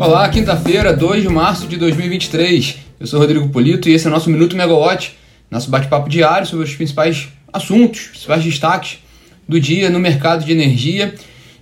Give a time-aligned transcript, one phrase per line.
[0.00, 2.76] Olá, quinta-feira, 2 de março de 2023.
[3.00, 5.18] Eu sou Rodrigo Polito e esse é o nosso Minuto Megawatt,
[5.50, 8.98] nosso bate-papo diário sobre os principais assuntos, os principais destaques
[9.48, 11.12] do dia no mercado de energia.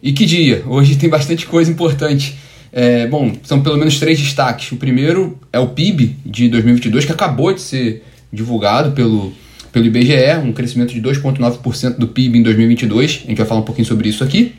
[0.02, 0.62] E que dia?
[0.66, 2.36] Hoje tem bastante coisa importante.
[2.70, 4.70] É, bom, são pelo menos três destaques.
[4.70, 9.32] O primeiro é o PIB de 2022, que acabou de ser divulgado pelo,
[9.72, 13.22] pelo IBGE, um crescimento de 2,9% do PIB em 2022.
[13.24, 14.52] A gente vai falar um pouquinho sobre isso aqui.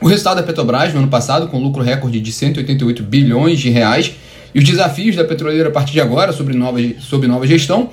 [0.00, 4.12] O resultado da Petrobras no ano passado, com lucro recorde de 188 bilhões de reais,
[4.54, 6.78] e os desafios da petroleira a partir de agora sobre nova,
[7.26, 7.90] nova gestão.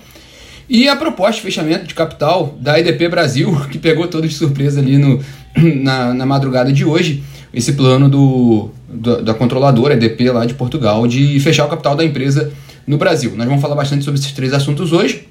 [0.69, 4.79] E a proposta de fechamento de capital da EDP Brasil, que pegou todos de surpresa
[4.79, 5.19] ali no,
[5.55, 7.23] na, na madrugada de hoje,
[7.53, 12.03] esse plano do, do, da controladora EDP lá de Portugal de fechar o capital da
[12.03, 12.51] empresa
[12.85, 13.33] no Brasil.
[13.35, 15.27] Nós vamos falar bastante sobre esses três assuntos hoje,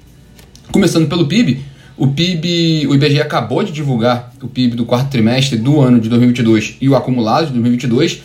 [0.71, 1.74] começando pelo PIB.
[1.97, 6.09] O PIB, o IBGE acabou de divulgar o PIB do quarto trimestre do ano de
[6.09, 8.21] 2022 e o acumulado de 2022.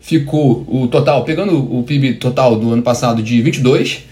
[0.00, 4.04] Ficou o total, pegando o PIB total do ano passado de 22,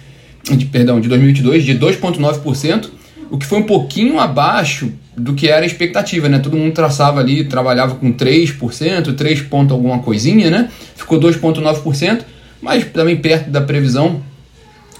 [0.57, 2.89] de, perdão, de 2022, de 2,9%,
[3.31, 6.41] o que foi um pouquinho abaixo do que era a expectativa, né?
[6.41, 10.69] Todo mundo traçava ali, trabalhava com 3%, 3 ponto alguma coisinha, né?
[10.97, 12.23] Ficou 2,9%,
[12.61, 14.21] mas também perto da previsão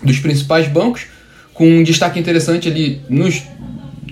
[0.03, 1.07] dos principais bancos,
[1.53, 3.43] com um destaque interessante ali nos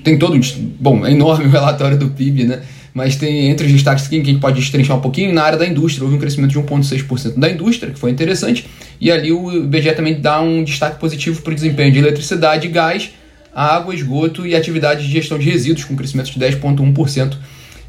[0.05, 0.39] tem todo.
[0.79, 2.63] Bom, é enorme o relatório do PIB, né?
[2.93, 5.59] Mas tem entre os destaques aqui que a gente pode destrinchar um pouquinho, na área
[5.59, 8.67] da indústria, houve um crescimento de 1,6% da indústria, que foi interessante,
[9.01, 13.11] e ali o IBGE também dá um destaque positivo para o desempenho de eletricidade, gás,
[13.53, 17.37] água, esgoto e atividades de gestão de resíduos, com crescimento de 10,1%.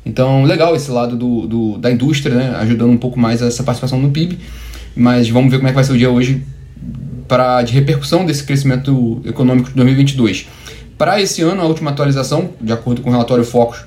[0.03, 2.55] Então, legal esse lado do, do, da indústria, né?
[2.57, 4.39] ajudando um pouco mais essa participação no PIB.
[4.95, 6.41] Mas vamos ver como é que vai ser o dia hoje
[7.27, 10.47] para de repercussão desse crescimento econômico de 2022.
[10.97, 13.85] Para esse ano, a última atualização, de acordo com o relatório Focus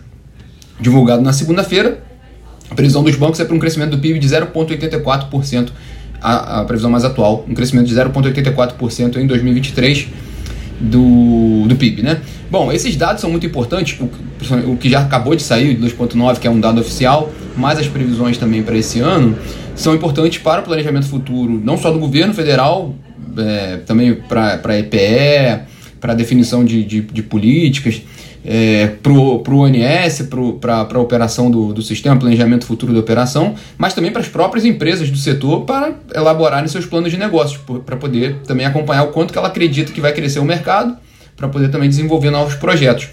[0.78, 2.02] divulgado na segunda-feira,
[2.70, 5.70] a previsão dos bancos é para um crescimento do PIB de 0,84%,
[6.20, 10.08] a, a previsão mais atual, um crescimento de 0,84% em 2023
[10.80, 12.20] do, do PIB, né?
[12.50, 16.46] Bom, esses dados são muito importantes, o, o que já acabou de sair, 2,9, que
[16.46, 19.36] é um dado oficial, mas as previsões também para esse ano,
[19.74, 22.94] são importantes para o planejamento futuro, não só do governo federal,
[23.36, 25.67] é, também para a EPE,
[26.00, 28.02] para definição de, de, de políticas,
[28.44, 30.28] é, para o ONS,
[30.60, 34.64] para a operação do, do sistema, planejamento futuro da operação, mas também para as próprias
[34.64, 39.32] empresas do setor para elaborarem seus planos de negócios, para poder também acompanhar o quanto
[39.32, 40.96] que ela acredita que vai crescer o mercado,
[41.36, 43.08] para poder também desenvolver novos projetos.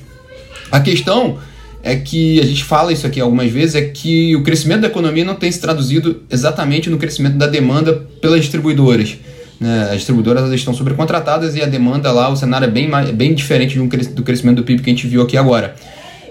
[0.71, 1.37] A questão
[1.83, 5.23] é que a gente fala isso aqui algumas vezes, é que o crescimento da economia
[5.23, 9.17] não tem se traduzido exatamente no crescimento da demanda pelas distribuidoras.
[9.59, 9.89] Né?
[9.89, 13.79] As distribuidoras estão sobrecontratadas e a demanda lá, o cenário é bem, mais, bem diferente
[13.79, 15.75] um, do crescimento do PIB que a gente viu aqui agora.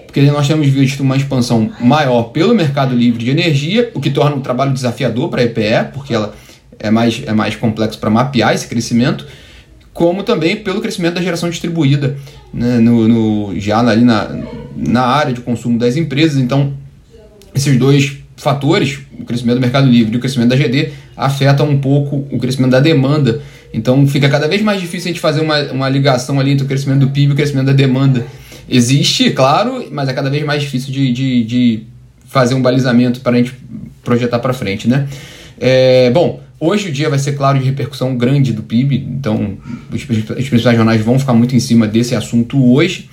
[0.05, 4.35] Porque nós temos visto uma expansão maior pelo mercado livre de energia, o que torna
[4.37, 6.33] o trabalho desafiador para a EPE, porque ela
[6.79, 9.25] é mais, é mais complexo para mapear esse crescimento,
[9.93, 12.17] como também pelo crescimento da geração distribuída
[12.53, 14.29] né, no, no, já ali na,
[14.75, 16.37] na área de consumo das empresas.
[16.37, 16.73] Então,
[17.53, 21.77] esses dois fatores, o crescimento do mercado livre e o crescimento da GD, afetam um
[21.77, 23.41] pouco o crescimento da demanda.
[23.73, 26.67] Então fica cada vez mais difícil a gente fazer uma, uma ligação ali entre o
[26.67, 28.25] crescimento do PIB e o crescimento da demanda.
[28.69, 31.83] Existe, claro, mas é cada vez mais difícil de, de, de
[32.25, 33.53] fazer um balizamento para a gente
[34.03, 35.07] projetar para frente, né?
[35.59, 39.57] É, bom, hoje o dia vai ser, claro, de repercussão grande do PIB, então
[39.91, 43.09] os, os principais jornais vão ficar muito em cima desse assunto hoje.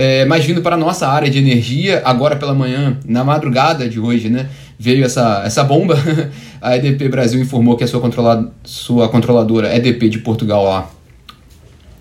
[0.00, 3.98] É, mas vindo para a nossa área de energia, agora pela manhã, na madrugada de
[3.98, 4.48] hoje, né,
[4.78, 5.98] veio essa, essa bomba.
[6.62, 10.90] A EDP Brasil informou que a sua, controla, sua controladora EDP de Portugal lá,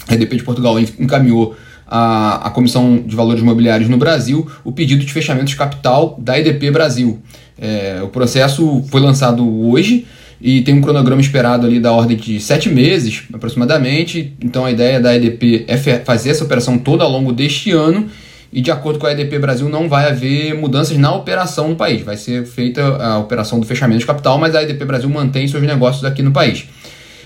[0.07, 1.55] a EDP de Portugal encaminhou
[1.87, 6.39] à, à Comissão de Valores Imobiliários no Brasil o pedido de fechamento de capital da
[6.39, 7.19] EDP Brasil.
[7.59, 10.05] É, o processo foi lançado hoje
[10.39, 14.33] e tem um cronograma esperado ali da ordem de sete meses aproximadamente.
[14.43, 18.07] Então a ideia da EDP é fazer essa operação toda ao longo deste ano
[18.51, 22.01] e de acordo com a EDP Brasil não vai haver mudanças na operação no país.
[22.01, 25.63] Vai ser feita a operação do fechamento de capital, mas a EDP Brasil mantém seus
[25.63, 26.65] negócios aqui no país.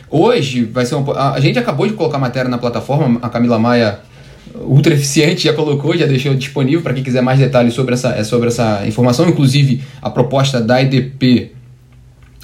[0.10, 4.00] Hoje vai ser uma, a gente acabou de colocar matéria na plataforma, a Camila Maia
[4.56, 8.50] ultra eficiente já colocou, já deixou disponível para quem quiser mais detalhes sobre essa, sobre
[8.50, 11.52] essa informação, inclusive a proposta da EDP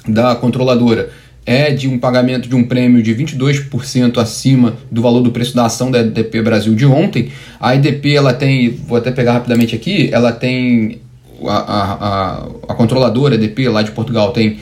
[0.08, 1.10] da controladora
[1.48, 5.64] é de um pagamento de um prêmio de 22% acima do valor do preço da
[5.64, 7.30] ação da EDP Brasil de ontem.
[7.58, 11.00] A EDP ela tem, vou até pegar rapidamente aqui, ela tem
[11.46, 14.58] a, a, a, controladora EDP lá de Portugal tem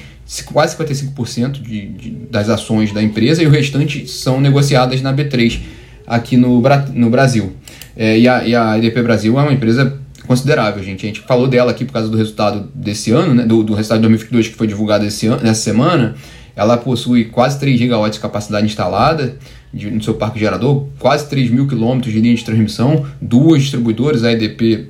[0.52, 5.60] quase 55% de, de, das ações da empresa e o restante são negociadas na B3
[6.06, 7.52] aqui no, no Brasil.
[7.96, 11.04] É, e, a, e a EDP Brasil é uma empresa considerável, gente.
[11.04, 13.98] A gente falou dela aqui por causa do resultado desse ano, né, do, do resultado
[13.98, 16.14] de 2022 que foi divulgado esse ano, nessa semana.
[16.54, 19.36] ela possui quase 3 gigawatts de capacidade instalada
[19.72, 24.24] de, no seu parque gerador, quase 3 mil quilômetros de linha de transmissão, duas distribuidoras,
[24.24, 24.88] a EDP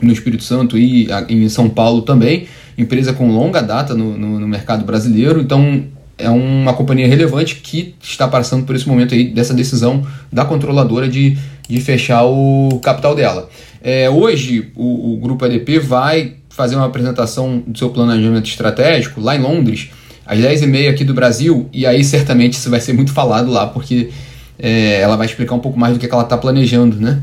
[0.00, 4.48] no Espírito Santo e em São Paulo também, empresa com longa data no, no, no
[4.48, 5.84] mercado brasileiro, então
[6.22, 11.08] é uma companhia relevante que está passando por esse momento aí dessa decisão da controladora
[11.08, 11.36] de,
[11.68, 13.48] de fechar o capital dela.
[13.82, 19.34] É, hoje o, o grupo EDP vai fazer uma apresentação do seu planejamento estratégico lá
[19.34, 19.90] em Londres,
[20.24, 24.10] às 10h30 aqui do Brasil, e aí certamente isso vai ser muito falado lá, porque
[24.58, 27.22] é, ela vai explicar um pouco mais do que, que ela está planejando, né?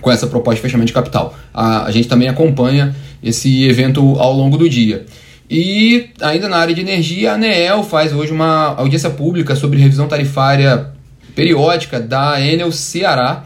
[0.00, 1.36] Com essa proposta de fechamento de capital.
[1.52, 5.04] A, a gente também acompanha esse evento ao longo do dia.
[5.50, 10.06] E ainda na área de energia, a ANEEL faz hoje uma audiência pública sobre revisão
[10.06, 10.88] tarifária
[11.34, 13.44] periódica da Enel Ceará,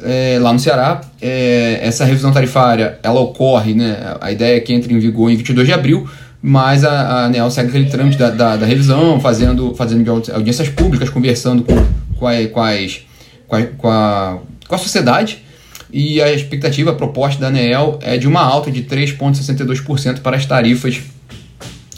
[0.00, 1.00] é, lá no Ceará.
[1.20, 5.36] É, essa revisão tarifária ela ocorre, né, a ideia é que entre em vigor em
[5.36, 6.08] 22 de abril,
[6.40, 11.08] mas a, a ANEL segue aquele trâmite da, da, da, revisão, fazendo, fazendo audiências públicas,
[11.08, 11.74] conversando com,
[12.16, 13.00] com, a, com, as,
[13.48, 14.38] com, a, com, a,
[14.68, 15.42] com a sociedade.
[15.90, 20.44] E a expectativa, a proposta da ANEEL é de uma alta de 3,62% para as
[20.44, 21.00] tarifas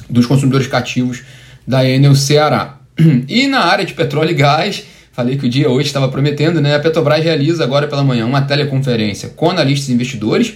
[0.09, 1.23] dos consumidores cativos
[1.67, 2.79] da Enel Ceará.
[3.29, 6.75] E na área de petróleo e gás, falei que o dia hoje estava prometendo, né?
[6.75, 10.55] A Petrobras realiza agora pela manhã uma teleconferência com analistas e investidores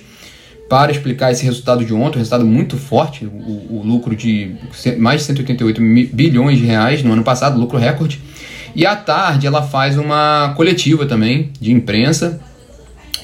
[0.69, 4.55] para explicar esse resultado de ontem, um resultado muito forte, o, o lucro de
[4.99, 5.81] mais de 188
[6.13, 8.21] bilhões de reais no ano passado, lucro recorde.
[8.75, 12.41] E à tarde ela faz uma coletiva também de imprensa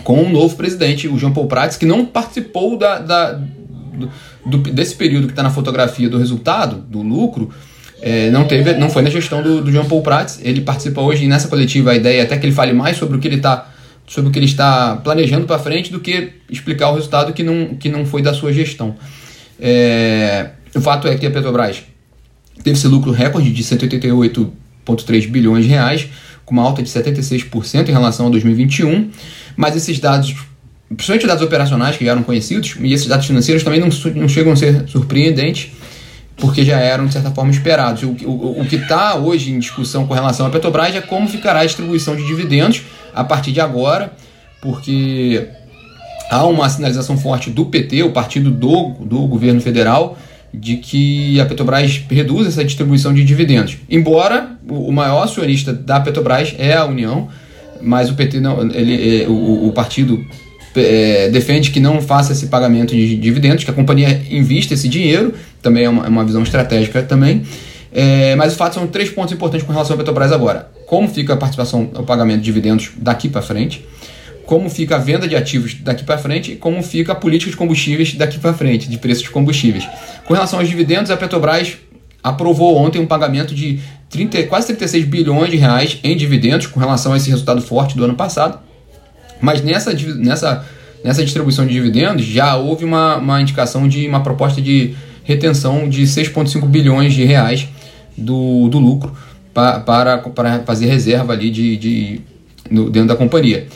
[0.03, 3.41] com o um novo presidente, o João Paul Prats, que não participou da, da
[4.45, 7.51] do, desse período que está na fotografia do resultado, do lucro,
[8.01, 10.39] é, não teve, não foi na gestão do, do João Paul Prats.
[10.43, 11.93] Ele participa hoje nessa coletiva.
[11.93, 13.73] A ideia é até que ele fale mais sobre o que ele está
[14.07, 17.75] sobre o que ele está planejando para frente do que explicar o resultado que não,
[17.75, 18.95] que não foi da sua gestão.
[19.59, 21.83] É, o fato é que a Petrobras
[22.63, 26.09] teve esse lucro recorde de 188,3 bilhões de reais,
[26.45, 29.11] com uma alta de 76% em relação a 2021,
[29.57, 30.37] mas esses dados
[30.89, 34.53] principalmente dados operacionais que já eram conhecidos, e esses dados financeiros também não, não chegam
[34.53, 35.73] a ser surpreendentes,
[36.37, 38.03] porque já eram, de certa forma, esperados.
[38.03, 41.61] O, o, o que está hoje em discussão com relação à Petrobras é como ficará
[41.61, 42.83] a distribuição de dividendos
[43.15, 44.13] a partir de agora,
[44.61, 45.49] porque
[46.31, 50.19] há uma sinalização forte do PT, o partido do, do governo federal,
[50.53, 53.79] de que a Petrobras reduz essa distribuição de dividendos.
[53.91, 57.29] Embora o maior acionista da Petrobras é a União,
[57.81, 60.25] mas o PT não, ele, é, o, o partido
[60.77, 65.35] é, defende que não faça esse pagamento de dividendos, que a companhia invista esse dinheiro,
[65.63, 67.43] também é uma, é uma visão estratégica também.
[67.93, 70.71] É, mas o fato são três pontos importantes com relação à Petrobras agora.
[70.87, 73.85] Como fica a participação, o pagamento de dividendos daqui para frente,
[74.45, 77.57] como fica a venda de ativos daqui para frente e como fica a política de
[77.57, 79.89] combustíveis daqui para frente, de preços de combustíveis.
[80.25, 81.79] Com relação aos dividendos, a Petrobras
[82.23, 83.81] aprovou ontem um pagamento de
[84.11, 88.05] 30, quase 36 bilhões de reais em dividendos com relação a esse resultado forte do
[88.05, 88.59] ano passado.
[89.41, 90.67] Mas nessa, nessa,
[91.05, 94.95] nessa distribuição de dividendos já houve uma, uma indicação de uma proposta de
[95.25, 97.69] retenção de 6,5 bilhões de reais
[98.17, 99.13] do, do lucro
[99.53, 102.21] pa, para, para fazer reserva ali de, de,
[102.71, 103.67] no, dentro da companhia.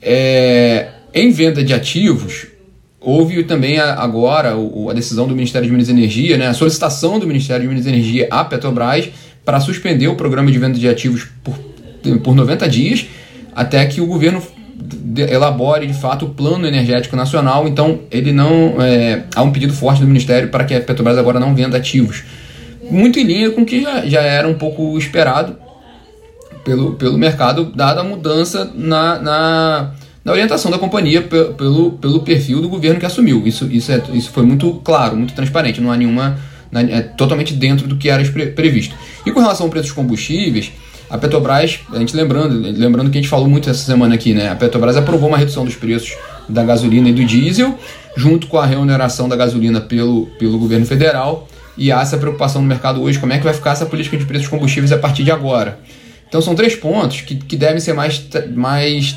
[0.00, 2.46] É, em venda de ativos,
[3.00, 4.54] houve também agora
[4.90, 7.86] a decisão do Ministério de Minas e Energia, né, a solicitação do Ministério de Minas
[7.86, 9.10] e Energia à Petrobras
[9.44, 11.54] para suspender o programa de venda de ativos por,
[12.22, 13.06] por 90 dias,
[13.54, 14.42] até que o governo
[15.30, 17.68] elabore de fato o plano energético nacional.
[17.68, 21.38] Então, ele não é, há um pedido forte do Ministério para que a Petrobras agora
[21.38, 22.24] não venda ativos.
[22.90, 25.56] Muito em linha com o que já, já era um pouco esperado
[26.64, 29.90] pelo, pelo mercado, dada a mudança na, na,
[30.24, 33.46] na orientação da companhia pelo, pelo perfil do governo que assumiu.
[33.46, 36.38] Isso, isso, é, isso foi muito claro, muito transparente, não há nenhuma.
[36.90, 38.20] É totalmente dentro do que era
[38.56, 38.96] previsto.
[39.24, 40.72] E com relação ao preço dos combustíveis,
[41.14, 44.50] a Petrobras, a gente lembrando, lembrando que a gente falou muito essa semana aqui, né?
[44.50, 46.16] A Petrobras aprovou uma redução dos preços
[46.48, 47.78] da gasolina e do diesel,
[48.16, 51.46] junto com a remuneração da gasolina pelo, pelo governo federal.
[51.78, 54.24] E há essa preocupação no mercado hoje, como é que vai ficar essa política de
[54.24, 55.78] preços combustíveis a partir de agora.
[56.28, 58.20] Então são três pontos que, que devem ser mais,
[58.52, 59.14] mais,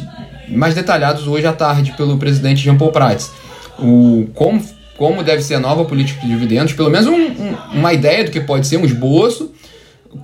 [0.50, 3.32] mais detalhados hoje à tarde pelo presidente Jean Paul Prats.
[3.80, 4.64] O, como,
[4.96, 8.30] como deve ser a nova política de dividendos, pelo menos um, um, uma ideia do
[8.30, 9.52] que pode ser, um esboço,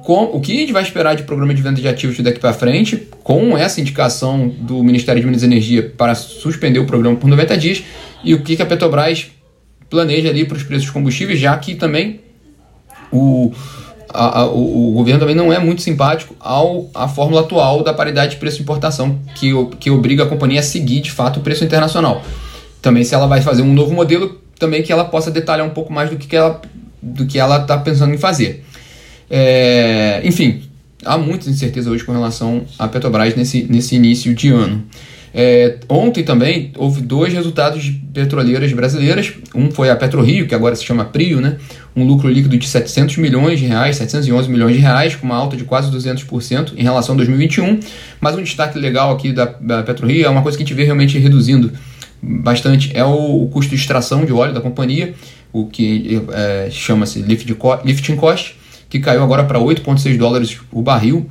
[0.04, 2.54] com, o que a gente vai esperar de programa de venda de ativos daqui para
[2.54, 7.28] frente, com essa indicação do Ministério de Minas e Energia para suspender o programa por
[7.28, 7.84] 90 dias,
[8.24, 9.28] e o que, que a Petrobras
[9.90, 12.22] planeja ali para os preços de combustíveis, já que também
[13.12, 13.52] o,
[14.10, 18.32] a, a, o, governo também não é muito simpático ao a fórmula atual da paridade
[18.32, 21.64] de preço de importação, que, que obriga a companhia a seguir de fato o preço
[21.64, 22.24] internacional.
[22.82, 25.92] Também se ela vai fazer um novo modelo, também que ela possa detalhar um pouco
[25.92, 26.62] mais do que, que ela
[27.02, 28.64] do que ela está pensando em fazer.
[29.36, 30.62] É, enfim,
[31.04, 34.84] há muita incerteza hoje com relação à Petrobras nesse, nesse início de ano.
[35.34, 39.34] É, ontem também houve dois resultados de petroleiras brasileiras.
[39.56, 41.58] Um foi a PetroRio, que agora se chama Prio, né?
[41.96, 45.58] um lucro líquido de 700 milhões de reais, 711 milhões de reais, com uma alta
[45.58, 47.80] de quase 200% em relação a 2021.
[48.22, 50.84] Mas um destaque legal aqui da, da PetroRio é uma coisa que a gente vê
[50.84, 51.72] realmente reduzindo
[52.22, 55.16] bastante, é o, o custo de extração de óleo da companhia,
[55.52, 58.56] o que é, chama-se lifting cost,
[58.94, 61.28] que caiu agora para 8,6 dólares o barril,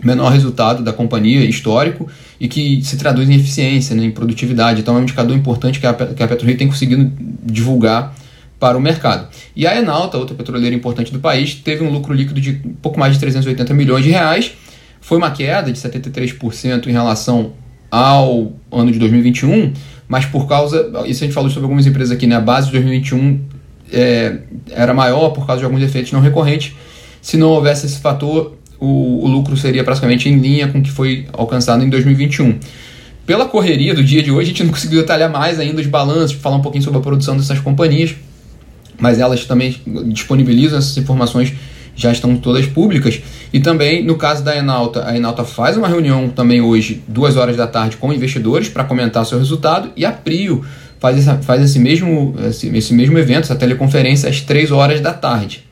[0.00, 2.08] menor resultado da companhia histórico
[2.38, 4.80] e que se traduz em eficiência, né, em produtividade.
[4.80, 7.10] Então é um indicador importante que a, que a PetroRio tem conseguido
[7.42, 8.14] divulgar
[8.60, 9.26] para o mercado.
[9.56, 13.14] E a Enalta, outra petroleira importante do país, teve um lucro líquido de pouco mais
[13.14, 14.52] de 380 milhões de reais.
[15.00, 17.54] Foi uma queda de 73% em relação
[17.90, 19.72] ao ano de 2021,
[20.06, 22.36] mas por causa, isso a gente falou sobre algumas empresas aqui, né?
[22.36, 23.40] A base de 2021
[23.92, 24.38] é,
[24.70, 26.72] era maior por causa de alguns efeitos não recorrentes.
[27.24, 30.90] Se não houvesse esse fator, o, o lucro seria praticamente em linha com o que
[30.90, 32.58] foi alcançado em 2021.
[33.24, 36.36] Pela correria do dia de hoje, a gente não conseguiu detalhar mais ainda os balanços,
[36.36, 38.14] falar um pouquinho sobre a produção dessas companhias,
[38.98, 39.74] mas elas também
[40.08, 41.54] disponibilizam essas informações,
[41.96, 43.18] já estão todas públicas.
[43.54, 47.56] E também, no caso da Enalta, a Enalta faz uma reunião também hoje, duas horas
[47.56, 50.62] da tarde, com investidores para comentar seu resultado, e a Prio
[51.00, 55.14] faz, essa, faz esse, mesmo, esse, esse mesmo evento, essa teleconferência, às três horas da
[55.14, 55.63] tarde.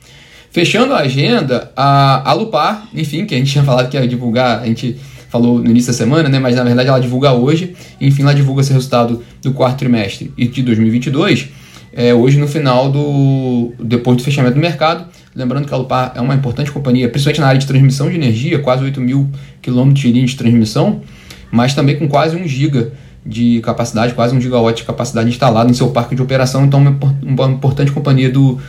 [0.53, 4.61] Fechando a agenda, a, a Lupar, enfim, que a gente tinha falado que ia divulgar,
[4.61, 4.95] a gente
[5.27, 8.61] falou no início da semana, né, mas na verdade ela divulga hoje, enfim, ela divulga
[8.61, 11.49] esse resultado do quarto trimestre de 2022,
[11.91, 13.73] é, hoje no final do.
[13.79, 15.07] depois do fechamento do mercado.
[15.35, 18.59] Lembrando que a Lupar é uma importante companhia, principalmente na área de transmissão de energia,
[18.59, 21.01] quase 8 mil quilômetros de linha de transmissão,
[21.51, 22.91] mas também com quase 1 giga
[23.25, 26.79] de capacidade, quase 1 gigawatt de capacidade instalada em seu parque de operação, então
[27.23, 28.59] uma importante companhia do,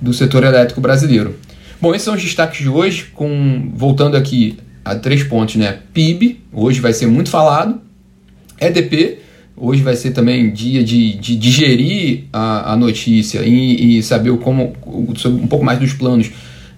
[0.00, 1.36] do setor elétrico brasileiro.
[1.80, 5.78] Bom, esses são os destaques de hoje, com voltando aqui a três pontos, né?
[5.92, 7.80] PIB, hoje vai ser muito falado,
[8.60, 9.18] EDP,
[9.56, 14.74] hoje vai ser também dia de, de digerir a, a notícia e, e saber como,
[14.86, 16.30] um pouco mais dos planos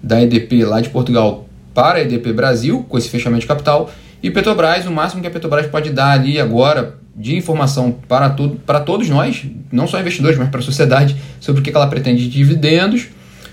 [0.03, 3.91] da EDP lá de Portugal para a EDP Brasil, com esse fechamento de capital,
[4.23, 8.57] e Petrobras, o máximo que a Petrobras pode dar ali agora de informação para, todo,
[8.67, 12.25] para todos nós, não só investidores, mas para a sociedade, sobre o que ela pretende
[12.25, 13.07] de dividendos,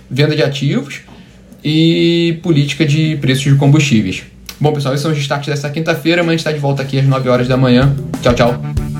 [0.09, 1.01] venda de ativos
[1.63, 4.23] e política de preços de combustíveis.
[4.59, 6.21] Bom, pessoal, esses são os destaques dessa quinta-feira.
[6.21, 7.95] Amanhã a gente está de volta aqui às 9 horas da manhã.
[8.21, 8.92] Tchau, tchau.